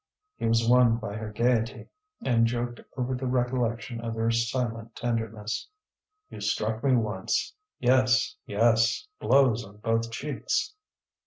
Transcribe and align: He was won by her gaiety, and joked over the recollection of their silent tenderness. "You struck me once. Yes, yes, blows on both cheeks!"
He 0.35 0.47
was 0.47 0.67
won 0.67 0.97
by 0.97 1.13
her 1.15 1.31
gaiety, 1.31 1.87
and 2.23 2.47
joked 2.47 2.81
over 2.97 3.13
the 3.13 3.27
recollection 3.27 4.01
of 4.01 4.15
their 4.15 4.31
silent 4.31 4.95
tenderness. 4.95 5.67
"You 6.31 6.41
struck 6.41 6.83
me 6.83 6.95
once. 6.95 7.53
Yes, 7.77 8.35
yes, 8.47 9.07
blows 9.19 9.63
on 9.63 9.77
both 9.77 10.09
cheeks!" 10.09 10.73